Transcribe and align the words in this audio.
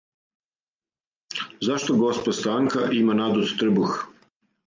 Зашто 1.67 1.93
госпа 2.01 2.31
Станка 2.39 2.87
има 3.01 3.17
надут 3.19 3.57
трбух? 3.59 3.93